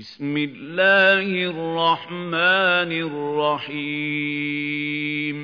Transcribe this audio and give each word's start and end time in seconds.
بسم 0.00 0.36
الله 0.36 1.50
الرحمن 1.50 2.92
الرحيم. 3.68 5.36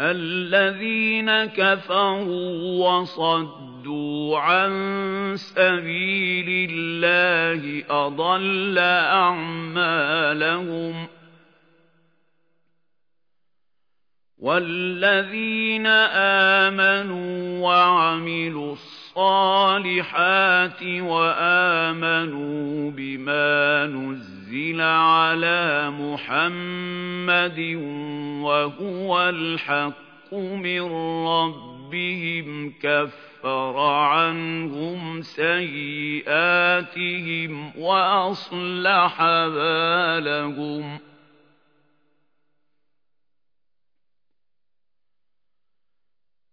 الذين 0.00 1.44
كفروا 1.44 2.88
وصدوا 2.88 4.38
عن 4.38 4.72
سبيل 5.36 6.70
الله 6.70 7.84
أضل 7.90 8.78
أعمالهم. 8.78 9.86
والذين 14.38 15.86
آمنوا 16.66 17.60
وعملوا 17.60 18.72
الصالحات 18.72 18.93
وآمنوا 20.84 22.90
بما 22.90 23.86
نزل 23.86 24.80
على 24.80 25.90
محمد 25.90 27.60
وهو 28.42 29.28
الحق 29.28 30.34
من 30.34 30.82
ربهم 31.26 32.72
كفر 32.82 33.78
عنهم 33.78 35.22
سيئاتهم 35.22 36.22
وأصلح 37.78 39.22
بالهم 39.46 40.98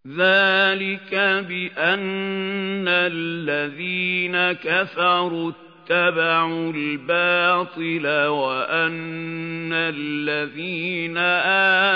ذلك 0.07 1.15
بأن 1.49 2.87
الذين 2.87 4.51
كفروا 4.51 5.51
اتبعوا 5.51 6.73
الباطل 6.73 8.07
وأن 8.27 9.73
الذين 9.73 11.17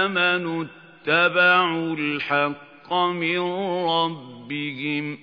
آمنوا 0.02 0.66
اتبعوا 0.66 1.96
الحق 1.96 2.94
من 2.94 3.40
ربهم 3.86 5.18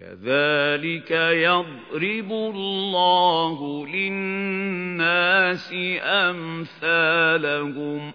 كذلك 0.00 1.10
يضرب 1.10 2.32
الله 2.32 3.86
للناس 3.86 5.74
أمثالهم 6.02 8.12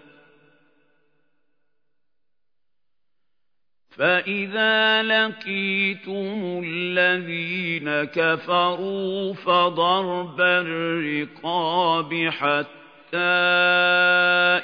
فإذا 3.98 5.02
لقيتم 5.02 6.62
الذين 6.64 8.04
كفروا 8.04 9.34
فضرب 9.34 10.40
الرقاب 10.40 12.28
حتى 12.30 13.18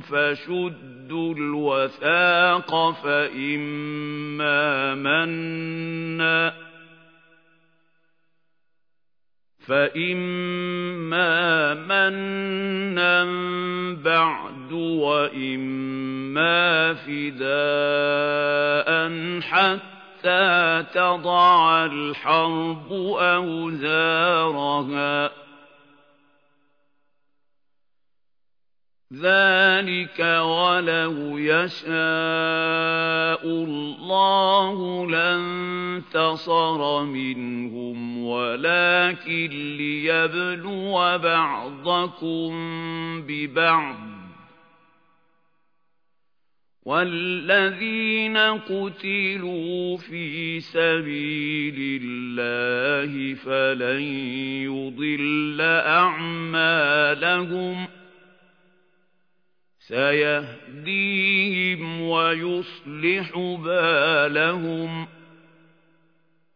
فشدوا 0.00 1.34
الوثاق 1.34 2.90
فإما 2.90 4.62
مَنًّا 4.94 6.61
فإما 9.72 11.24
منا 11.74 13.24
بعد 14.04 14.72
وإما 14.72 16.54
فداء 16.94 18.90
حتى 19.40 20.84
تضع 20.94 21.84
الحرب 21.84 22.92
أوزارها 23.18 24.62
ذلك 29.12 30.20
ولو 30.40 31.38
يشاء 31.38 31.92
الله 33.46 35.06
لانتصر 35.10 36.80
منهم 37.04 38.24
ولكن 38.24 39.76
ليبلو 39.76 41.18
بعضكم 41.18 42.52
ببعض 43.26 44.12
والذين 46.84 48.36
قتلوا 48.36 49.96
في 49.96 50.60
سبيل 50.60 52.00
الله 52.02 53.34
فلن 53.34 54.02
يضل 54.62 55.60
أعمالهم 55.86 57.12
سيهديهم 59.88 61.82
ويصلح 62.00 63.38
بالهم 63.64 65.06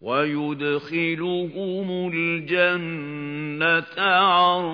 ويدخلهم 0.00 1.88
الجنة 2.14 4.03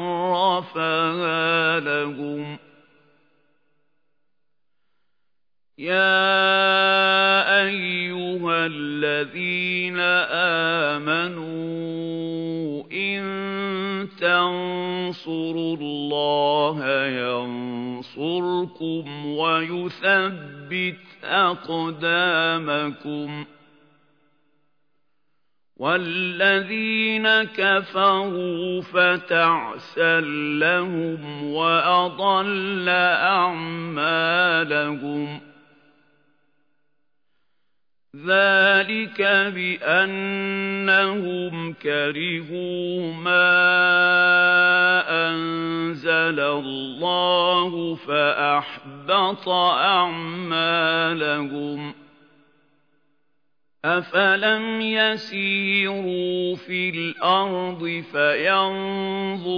عرفها 0.09 1.01
لهم. 1.81 2.59
يا 5.79 6.53
أيها 7.65 8.67
الذين 8.67 9.99
آمنوا 11.01 11.73
إن 12.93 13.23
تنصروا 14.21 15.77
الله 15.77 16.79
ينصركم 18.17 19.27
ويثبت 19.27 20.99
أقدامكم 21.25 22.65
والذين 25.77 27.43
كفروا 27.43 28.83
فتعسا 28.83 30.21
لهم 30.61 31.45
وأضل 31.45 32.89
أعمالهم 33.29 34.73
ذلك 38.17 39.23
بأنهم 39.55 40.53
كرهوا 41.73 43.13
ما 43.15 45.02
أنزل 45.33 46.41
الله 46.41 47.95
فأحبط 47.95 49.49
أعمالهم 49.79 51.13
أفلم 53.85 54.81
يسيروا 54.81 56.57
في 56.57 56.91
الأرض 56.91 58.05
فينظروا 58.13 59.57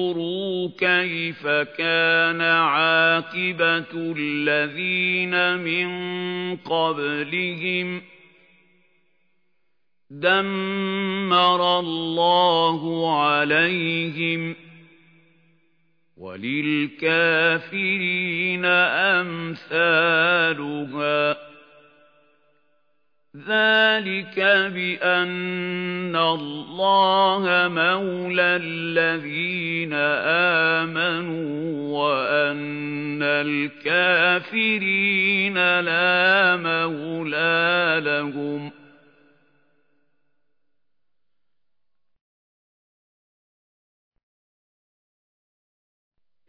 كيف 0.78 1.46
كان 1.46 2.40
عاقبة 2.40 4.14
الذين 4.16 5.56
من 5.58 6.56
قبلهم 6.56 8.00
ۖ 8.00 8.04
دمر 10.20 11.78
الله 11.78 13.12
عليهم 13.20 14.56
وللكافرين 16.24 18.64
أمثالها. 19.20 21.36
ذلك 23.36 24.40
بأن 24.74 26.16
الله 26.16 27.68
مولى 27.68 28.42
الذين 28.42 29.92
آمنوا 30.82 31.98
وأن 31.98 33.22
الكافرين 33.22 35.00
لا 35.80 36.56
مولى 36.56 38.00
لهم. 38.04 38.83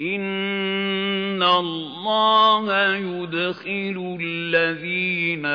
إِنَّ 0.01 1.43
اللَّهَ 1.43 2.95
يُدْخِلُ 2.95 4.17
الَّذِينَ 4.21 5.45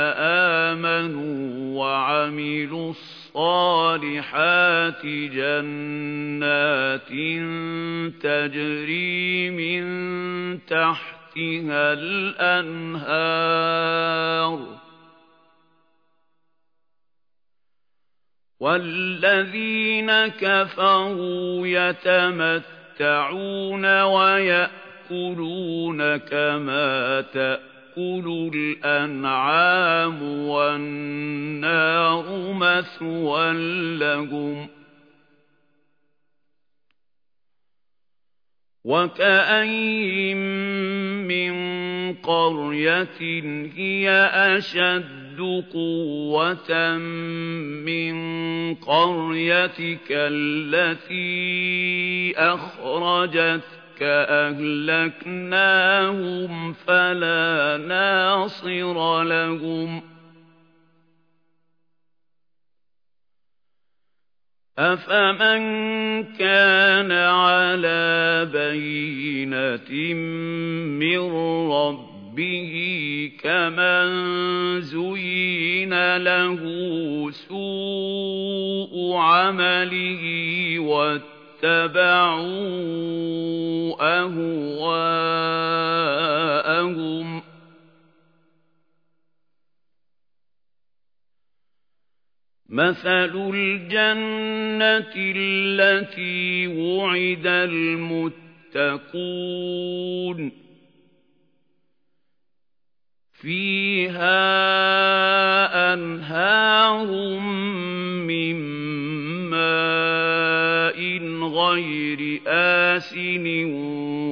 آمَنُوا 0.71 1.79
وَعَمِلُوا 1.81 2.91
الصَّالِحَاتِ 2.91 5.07
جَنَّاتٍ 5.07 7.09
تَجْرِي 8.23 9.51
مِن 9.51 9.85
تَحْتِهَا 10.67 11.93
الْأَنْهَارُ 11.93 13.21
وَالَّذِينَ 18.61 20.27
كَفَرُوا 20.27 21.67
يَتَمَتَّعُونَ 21.67 22.80
ويأكلون 24.03 26.17
كما 26.17 27.21
تأكل 27.21 28.51
الأنعام 28.55 30.23
والنار 30.49 32.53
مثوى 32.53 33.53
لهم 33.99 34.69
وكأين 38.85 40.37
من 41.27 41.53
قرية 42.15 43.21
هي 43.77 44.11
أشد 44.35 45.20
قوة 45.73 46.97
من 47.87 48.15
قريتك 48.75 50.09
التي 50.11 51.31
أخرجتك 52.37 54.03
أهلكناهم 55.23 56.73
فلا 56.73 57.77
ناصر 57.89 59.23
لهم. 59.23 60.03
أفمن 64.79 65.61
كان 66.25 67.13
على 67.13 68.49
بينة 68.53 70.15
من 70.99 71.21
ربه 72.41 73.33
كمن 73.43 74.81
زين 74.81 76.17
له 76.17 76.61
سوء 77.31 79.15
عمله 79.17 80.23
واتبعوا 80.79 82.01
أهواءهم 84.21 84.61
مثل 92.69 93.53
الجنة 93.55 95.13
التي 95.17 96.67
وعد 96.67 97.47
المتقون 97.47 98.61
فيها 103.41 104.35
أنهار 105.95 107.39
من 108.29 108.57
ماء 109.51 111.01
غير 111.49 112.41
آسن 112.47 113.65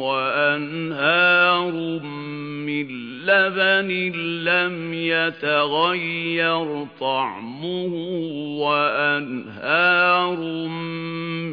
وأنهار 0.00 1.72
من 2.66 2.88
لبن 3.26 3.90
لم 4.44 4.94
يتغير 4.94 6.86
طعمه 7.00 7.94
وأنهار 8.60 10.36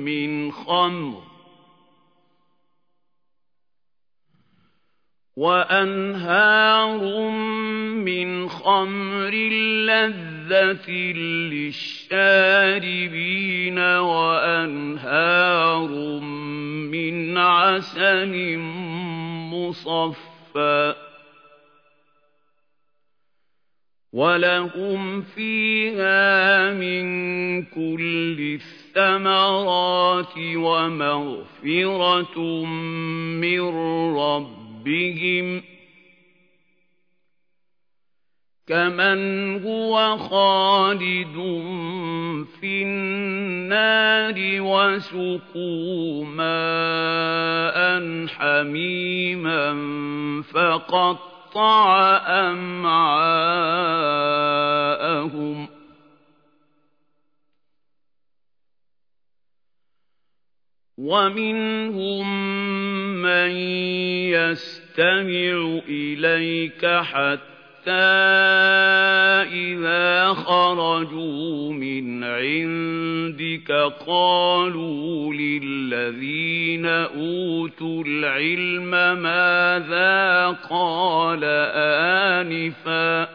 من 0.05 0.51
خمر 0.51 1.34
وأنهار 5.35 7.29
من 7.91 8.49
خمر 8.49 9.33
لذة 9.85 10.91
للشاربين 12.11 13.79
وأنهار 13.79 15.39
من 16.89 17.37
عسل 17.37 18.57
مصفى 19.51 20.95
وَلَهُمْ 24.15 25.21
فِيهَا 25.21 26.71
مِن 26.73 27.05
كُلِّ 27.63 28.39
الثَّمَرَاتِ 28.95 30.33
وَمَغْفِرَةٌ 30.55 31.05
مِّن 33.43 33.59
رَّبِّهِمْ 34.85 35.63
كَمَنْ 38.67 39.19
هُوَ 39.65 40.17
خَالِدٌ 40.17 41.35
فِي 42.61 42.83
النَّارِ 42.83 44.35
وَسُقُوا 44.61 46.25
مَاءً 46.25 47.77
حَمِيمًا 48.27 49.73
فَقَطَّعَ 50.41 51.35
قَطَّعَ 51.55 52.17
أَمْعَاءَهُمْ 52.51 53.27
وَمِنْهُم 60.97 62.25
مَّن 63.25 63.51
يَسْتَمِعُ 64.37 65.79
إِلَيْكَ 65.89 66.85
حَتَّىٰ 66.85 67.91
إِذَا 69.53 70.33
خَرَجُوا 70.33 71.73
مِنْ 71.73 72.23
عِندِكَ 72.23 73.71
قَالُوا 74.07 75.33
لِلَّذِينَ 75.33 76.85
أُوتُوا 76.85 78.03
الْعِلْمَ 78.07 78.91
مَاذَا 79.21 80.47
قَالَ 80.69 81.43
آنِفًا 82.43 83.34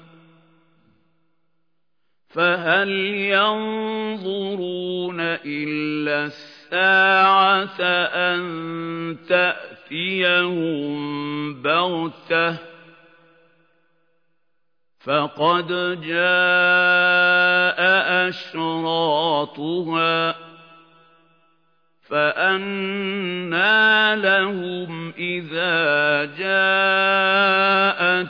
فَهَلْ 2.33 2.89
يَنظُرُونَ 3.35 5.19
إِلَّا 5.45 6.25
السَّاعَةَ 6.25 7.81
أَن 8.31 8.41
تَأْتِيَهُم 9.29 10.91
بَغْتَةً 11.61 12.57
فَقَدْ 14.99 15.67
جَاءَ 16.01 17.79
أَشْرَاطُهَا 18.29 20.35
فَأَنَّىٰ 22.09 24.15
لَهُمْ 24.15 25.13
إِذَا 25.17 26.25
جَاءَتْهُمْ 26.41 28.23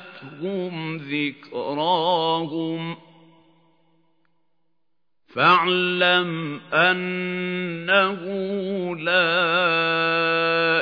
ذِكْرَاهُمْ 0.97 2.97
فَاعْلَمْ 5.35 6.59
أَنَّهُ 6.73 8.19
لَا 8.95 9.21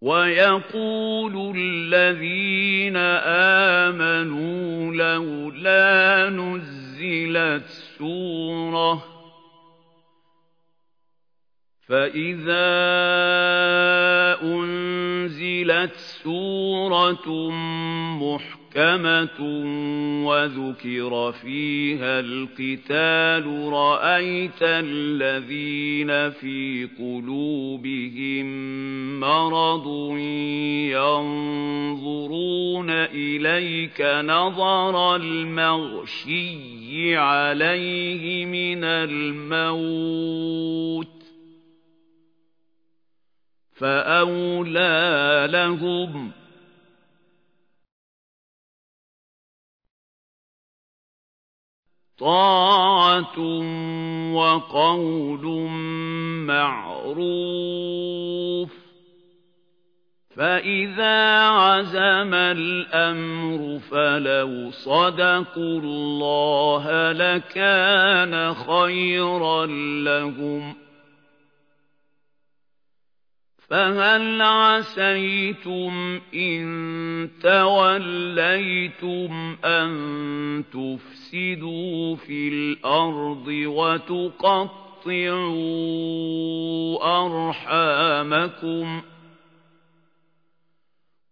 وَيَقُولُ 0.00 1.57
الَّذِينَ 1.57 2.97
آمَنُوا 3.87 4.93
لَوْلَا 4.93 6.31
نُزِّلَ 6.31 6.90
أُنْزِلَتْ 7.00 7.67
سُورَةٌ 7.99 9.10
فَإِذَا 11.91 12.71
أُنْزِلَتْ 14.43 15.95
سُورَةٌ 16.23 17.51
مُحْكَمَةٌ 18.23 19.41
وَذُكِرَ 20.27 21.33
فِيهَا 21.33 22.21
الْقِتَالُ 22.21 23.73
رَأَيْتَ 23.73 24.63
الَّذِينَ 24.63 26.31
فِي 26.31 26.89
قُلُوبِهِم 26.99 28.47
مَّرَضٌ 29.21 29.87
يَنظُرُونَ 30.95 32.91
إِلَيْكَ 32.91 34.01
نَظَرَ 34.25 35.17
الْمَغْشِيِّ 35.17 37.17
عَلَيْهِ 37.17 38.47
مِنَ 38.47 38.85
الْمَوْتِ 38.85 40.41
فَأَوْلَىٰ 43.81 45.49
لَهُمْ 45.51 46.33
طَاعَةٌ 52.19 53.39
وَقَوْلٌ 54.35 55.45
مَّعْرُوفٌ 56.47 57.91
فَإِذَا 60.37 61.39
عَزَمَ 61.41 62.35
الْأَمْرُ 62.35 63.79
فَلَوْ 63.79 64.71
صَدَقُوا 64.71 65.81
اللَّهَ 65.81 67.13
لَكَانَ 67.13 68.55
خَيْرًا 68.55 69.67
لَّهُمْ 70.05 70.90
فَهَلْ 73.71 74.43
عَسَيْتُمْ 74.43 76.21
إِن 76.35 77.31
تَوَلَّيْتُمْ 77.43 79.31
أَن 79.65 79.91
تُفْسِدُوا 80.73 82.17
فِي 82.17 82.49
الْأَرْضِ 82.49 83.47
وَتُقَطِّعُوا 83.49 84.81
أَرْحَامَكُمْ؟ 87.27 89.03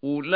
أُولَئِكَ 0.05 0.31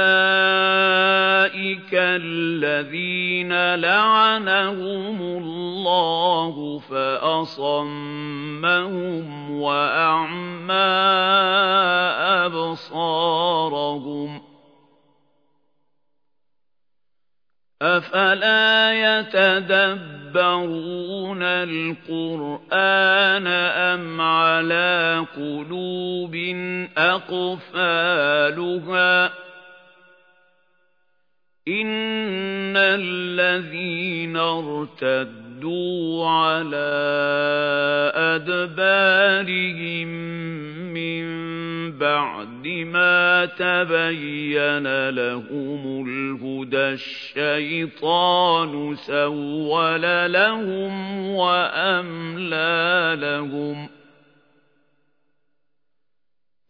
الَّذِينَ 1.94 3.74
لَعَنَهُمُ 3.74 5.22
اللَّهُ 5.22 6.78
فَأَصَمَّهُمْ 6.78 7.90
وَأَعْمَىٰ 9.60 10.74
أَبْصَارَهُمْ 12.50 14.42
أَفَلَا 17.82 18.92
يَتَدَبَّرُونَ 19.18 20.22
الْقُرْآنَ 21.42 22.66
أَمْ 23.46 24.20
عَلَىٰ 24.20 25.26
قُلُوبٍ 25.36 26.34
أَقْفَالُهَا 26.98 28.22
إِنَّ 31.68 32.76
الَّذِينَ 32.76 34.36
ارْتَدُّوا 34.36 36.28
عَلَىٰ 36.28 36.72
أَدْبَارِهِم 38.34 40.08
مِّن 40.94 41.22
بَعْدِ 41.98 42.66
مَا 42.66 43.44
تَبَيَّنَ 43.46 45.08
لَهُمُ 45.08 46.04
الْهُدَى 46.08 46.88
الشَّيْطَانُ 46.98 48.94
سَوَّلَ 48.96 50.32
لَهُمْ 50.32 51.26
وَأَمْلَىٰ 51.30 53.16
لَهُمْ 53.20 53.88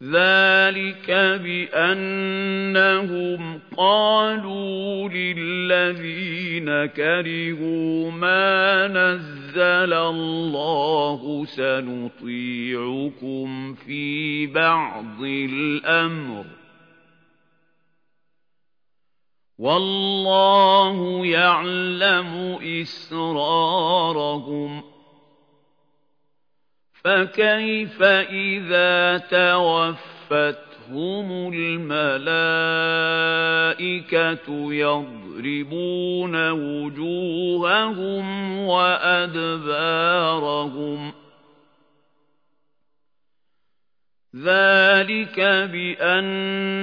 ذَلِكَ 0.03 1.11
بِأَنَّهُمْ 1.45 2.81
قَالُوا 3.77 5.09
لِلَّذِينَ 5.09 6.87
كَرِهُوا 6.87 8.11
مَا 8.11 8.89
نَزَّلَ 8.89 9.93
اللَّهُ 9.93 11.45
سَنُطِيعُكُمْ 11.45 12.95
فِي 13.75 14.47
بَعْضِ 14.47 15.23
الْأَمْرِ 15.23 16.45
وَاللَّهُ 19.59 21.27
يَعْلَمُ 21.27 22.59
إِسْرَارَهُمْ 22.83 24.03
فَكَيْفَ 27.05 28.03
إِذَا 28.31 29.19
تَوَفَّتْهُمُ 29.19 30.69
الْمَلَائِكَةُ 31.55 32.33
يَضْرِبُونَ 34.75 36.51
وُجُوهَهُمْ 36.51 38.27
وَأَدْبَارَهُمْ؟ 38.59 39.73
ذَلِكَ 44.37 45.41
بِأَنَّهُمُ 45.73 46.83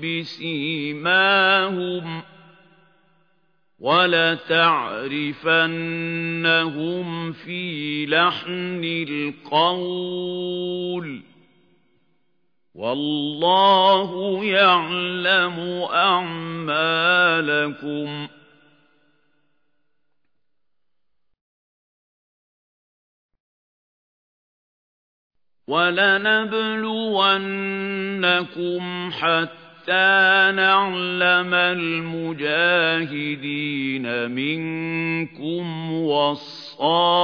بِسِيمَاهُمْ 0.00 1.00
ۚ 2.20 2.24
وَلَتَعْرِفَنَّهُمْ 3.78 4.92
فِي 7.32 8.06
لَحْنِ 8.06 8.80
الْقَوْلِ 9.08 10.02
ۚ 11.20 11.22
وَاللَّهُ 12.74 14.44
يَعْلَمُ 14.44 15.58
أَعْمَالَكُمْ 15.92 16.68
وَلَنَبْلُوَنَّكُمْ 25.68 26.80
حَتَّىٰ 29.12 30.52
نَعْلَمَ 30.56 31.54
الْمُجَاهِدِينَ 31.54 32.70
مِنكُمْ 34.30 35.92
وَالصَّابِرِينَ 35.92 37.22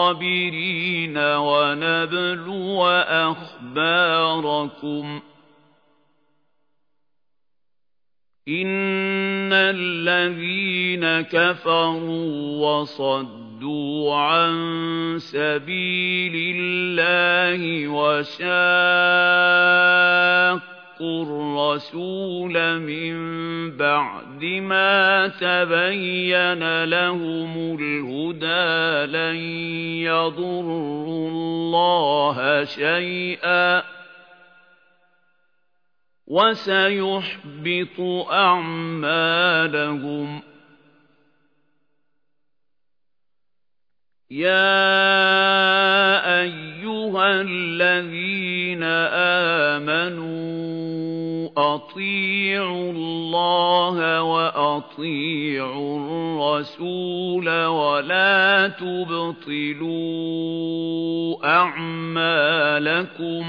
وَنَبْلُوَ 1.18 2.86
أَخْبَارَكُمْ 3.08 4.40
ۚ 5.20 5.22
إِنَّ 8.48 9.52
الَّذِينَ 9.52 11.20
كَفَرُوا 11.20 12.66
وَصَدُّوا 12.66 14.14
عَن 14.14 14.54
سَبِيلِ 15.18 16.56
اللَّهِ 16.56 17.23
وَشَاقُّوا 17.88 19.14
الرسول 21.00 22.80
من 22.80 23.14
بعد 23.76 24.44
ما 24.44 25.28
تبين 25.28 26.84
لهم 26.84 27.76
الهدى 27.80 29.12
لن 29.12 29.36
يضروا 30.06 31.28
الله 31.28 32.64
شيئا 32.64 33.82
وسيحبط 36.26 38.00
أعمالهم. 38.30 39.62
يا 44.30 44.80
أيها 46.40 46.73
الذين 47.18 48.82
آمنوا 49.82 50.64
أطيعوا 51.56 52.92
الله 52.92 54.22
وأطيعوا 54.22 55.98
الرسول 55.98 57.64
ولا 57.66 58.68
تبطلوا 58.68 59.94
أعمالكم 61.46 63.44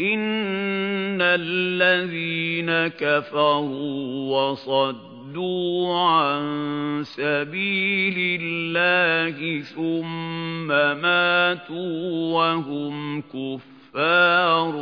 إن 0.00 1.22
الذين 1.22 2.88
كفروا 2.88 4.50
وصدوا 4.50 5.11
صدوا 5.32 5.96
عن 5.96 7.02
سبيل 7.04 8.40
الله 8.42 9.60
ثم 9.60 10.68
ماتوا 10.68 12.34
وهم 12.34 13.22
كفار 13.22 14.72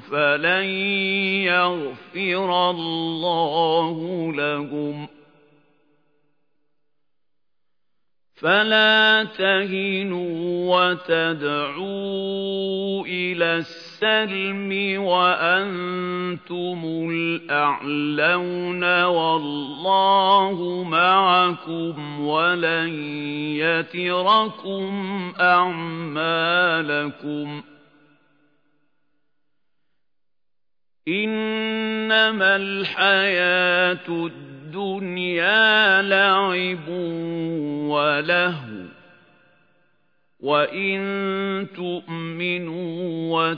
فلن 0.00 0.64
يغفر 1.44 2.70
الله 2.70 3.96
لهم 4.32 5.08
فلا 8.34 9.24
تهنوا 9.24 10.76
وتدعوا 10.76 11.86
إلى 13.06 13.58
السلم 14.02 15.02
وأنتم 15.02 16.80
الأعلون 17.10 19.04
والله 19.04 20.84
معكم 20.84 22.20
ولن 22.20 22.88
يتركم 23.58 25.32
أعمالكم 25.40 26.82
إنما 31.08 32.56
الحياة 32.56 34.08
الدنيا 34.08 36.02
لعب 36.02 36.88
ولهو 37.88 38.77
وإن 40.40 40.98
تؤمنوا 41.76 43.50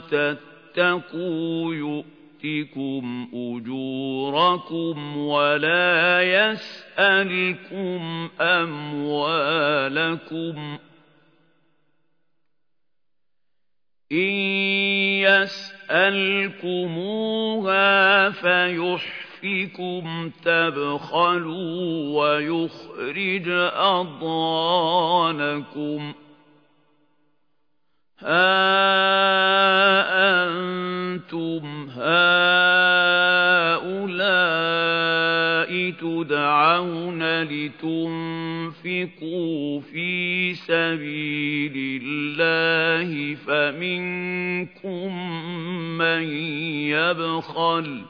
وتتقوا 0.75 1.75
يؤتكم 1.75 3.27
أجوركم 3.33 5.17
ولا 5.17 6.21
يسألكم 6.21 8.29
أموالكم 8.41 9.77
إن 14.11 14.31
يسألكموها 15.89 17.09
فيحفظ 18.29 19.21
يَكْفِكُمْ 19.43 20.31
تَبْخَلُوا 20.45 22.21
وَيُخْرِجْ 22.21 23.47
أَضْغَانَكُمْ 23.73 26.13
ها 28.23 29.81
أنتم 30.45 31.89
هؤلاء 31.89 32.21
تدعون 35.91 37.43
لتنفقوا 37.43 39.01
في 39.79 40.53
سبيل 40.53 42.01
الله 42.03 43.35
فمنكم 43.35 45.09
من 45.97 46.23
يبخل 46.93 48.01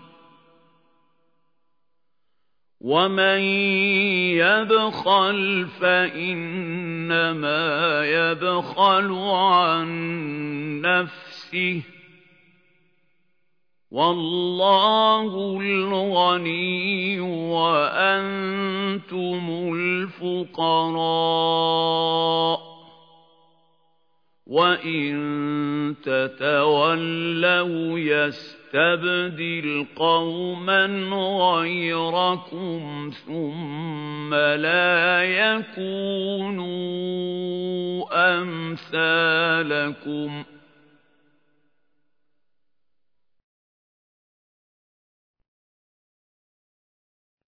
ومن 2.81 3.39
يبخل 4.41 5.67
فإنما 7.11 8.05
يبخل 8.05 9.11
عن 9.13 9.87
نفسه. 10.81 11.81
والله 13.91 15.59
الغني 15.61 17.19
وأنتم 17.19 18.53
الفقراء. 19.75 21.01
وَإِن 24.47 25.95
تَتَوَلَّوْا 26.03 27.99
يَسْتَبْدِلْ 28.73 29.85
قَوْمًا 29.95 30.85
غَيْرَكُمْ 31.55 33.11
ثُمَّ 33.27 34.35
لَا 34.35 35.23
يَكُونُوا 35.23 36.71
أَمْثَالَكُمْ. 38.41 40.43